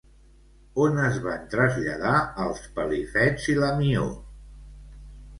[0.83, 2.13] On es van traslladar
[2.45, 4.07] els Pelifets i la Mió?